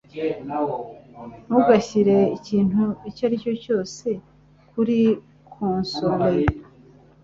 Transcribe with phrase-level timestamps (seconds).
[1.45, 4.07] Ntugashyire ikintu icyo aricyo cyose
[4.71, 4.97] kuri
[5.53, 6.43] konsole.